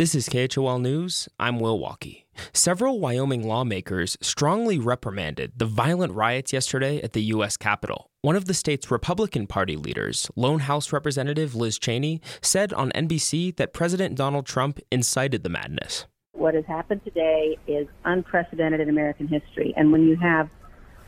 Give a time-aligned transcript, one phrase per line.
[0.00, 1.28] This is KHOL News.
[1.38, 2.24] I'm Will Walkey.
[2.54, 7.58] Several Wyoming lawmakers strongly reprimanded the violent riots yesterday at the U.S.
[7.58, 8.08] Capitol.
[8.22, 13.54] One of the state's Republican Party leaders, lone House Representative Liz Cheney, said on NBC
[13.56, 16.06] that President Donald Trump incited the madness.
[16.32, 19.74] What has happened today is unprecedented in American history.
[19.76, 20.48] And when you have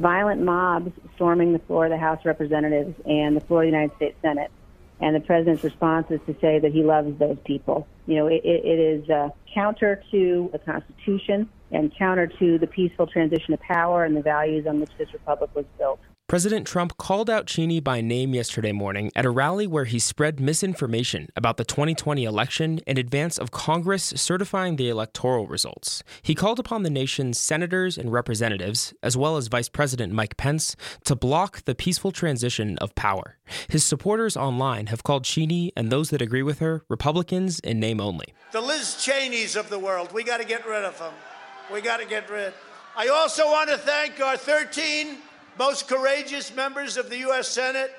[0.00, 3.94] violent mobs storming the floor of the House Representatives and the floor of the United
[3.96, 4.50] States Senate,
[5.00, 7.86] and the president's response is to say that he loves those people.
[8.06, 13.06] You know, it, it is uh, counter to the Constitution and counter to the peaceful
[13.06, 16.00] transition of power and the values on which this republic was built.
[16.28, 20.38] President Trump called out Cheney by name yesterday morning at a rally where he spread
[20.38, 26.02] misinformation about the 2020 election in advance of Congress certifying the electoral results.
[26.20, 30.76] He called upon the nation's senators and representatives, as well as Vice President Mike Pence,
[31.04, 33.38] to block the peaceful transition of power.
[33.70, 38.02] His supporters online have called Cheney and those that agree with her Republicans in name
[38.02, 38.34] only.
[38.52, 41.14] The Liz Cheneys of the world, we got to get rid of them.
[41.72, 42.52] We got to get rid.
[42.94, 45.16] I also want to thank our 13
[45.58, 47.48] most courageous members of the U.S.
[47.48, 47.90] Senate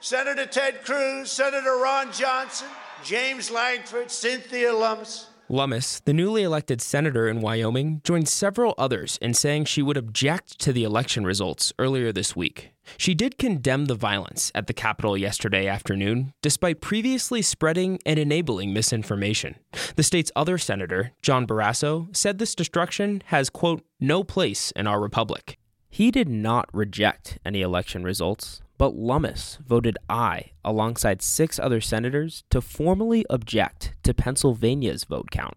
[0.00, 2.68] Senator Ted Cruz, Senator Ron Johnson,
[3.02, 5.26] James Lankford, Cynthia Lummis.
[5.50, 10.58] Lummis, the newly elected senator in Wyoming, joined several others in saying she would object
[10.60, 12.72] to the election results earlier this week.
[12.96, 18.72] She did condemn the violence at the Capitol yesterday afternoon, despite previously spreading and enabling
[18.72, 19.56] misinformation.
[19.96, 25.00] The state's other senator, John Barrasso, said this destruction has, quote, no place in our
[25.00, 25.58] republic.
[25.90, 32.44] He did not reject any election results, but Lummis voted aye alongside six other senators
[32.50, 35.54] to formally object to Pennsylvania's vote count.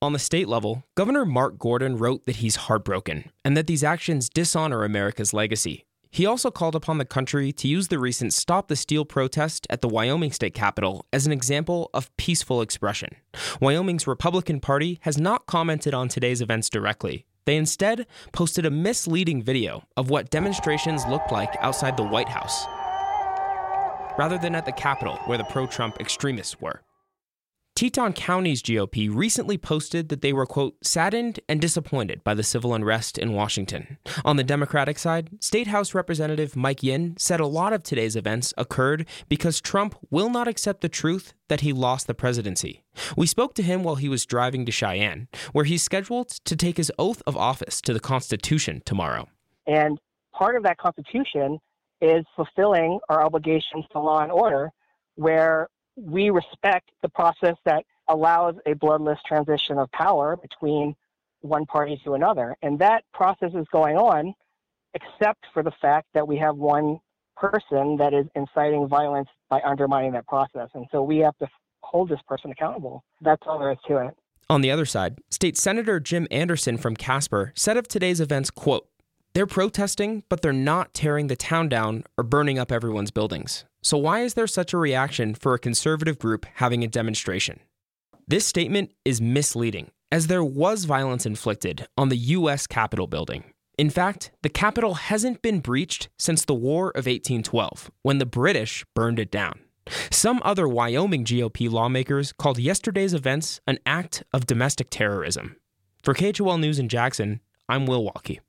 [0.00, 4.28] On the state level, Governor Mark Gordon wrote that he's heartbroken and that these actions
[4.28, 5.84] dishonor America's legacy.
[6.10, 9.80] He also called upon the country to use the recent Stop the Steal protest at
[9.80, 13.10] the Wyoming state capitol as an example of peaceful expression.
[13.60, 19.42] Wyoming's Republican Party has not commented on today's events directly, they instead posted a misleading
[19.42, 22.66] video of what demonstrations looked like outside the White House,
[24.18, 26.82] rather than at the Capitol where the pro Trump extremists were.
[27.82, 32.74] Teton County's GOP recently posted that they were, quote, saddened and disappointed by the civil
[32.74, 33.98] unrest in Washington.
[34.24, 38.54] On the Democratic side, State House Representative Mike Yin said a lot of today's events
[38.56, 42.84] occurred because Trump will not accept the truth that he lost the presidency.
[43.16, 46.76] We spoke to him while he was driving to Cheyenne, where he's scheduled to take
[46.76, 49.28] his oath of office to the Constitution tomorrow.
[49.66, 49.98] And
[50.32, 51.58] part of that Constitution
[52.00, 54.70] is fulfilling our obligations to law and order,
[55.16, 55.66] where
[55.96, 60.94] we respect the process that allows a bloodless transition of power between
[61.40, 62.56] one party to another.
[62.62, 64.34] And that process is going on,
[64.94, 67.00] except for the fact that we have one
[67.36, 70.68] person that is inciting violence by undermining that process.
[70.74, 71.48] And so we have to
[71.82, 73.04] hold this person accountable.
[73.20, 74.14] That's all there is to it.
[74.50, 78.86] On the other side, State Senator Jim Anderson from Casper said of today's events, quote,
[79.34, 83.64] they're protesting, but they're not tearing the town down or burning up everyone's buildings.
[83.82, 87.60] So, why is there such a reaction for a conservative group having a demonstration?
[88.28, 92.66] This statement is misleading, as there was violence inflicted on the U.S.
[92.66, 93.44] Capitol building.
[93.78, 98.84] In fact, the Capitol hasn't been breached since the War of 1812, when the British
[98.94, 99.60] burned it down.
[100.10, 105.56] Some other Wyoming GOP lawmakers called yesterday's events an act of domestic terrorism.
[106.02, 108.40] For KHOL News in Jackson, I'm Will Walkey.